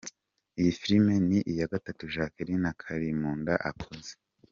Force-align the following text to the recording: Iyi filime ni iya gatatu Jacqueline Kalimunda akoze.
Iyi 0.59 0.71
filime 0.79 1.13
ni 1.27 1.39
iya 1.51 1.65
gatatu 1.73 2.03
Jacqueline 2.13 2.69
Kalimunda 2.81 3.53
akoze. 3.69 4.13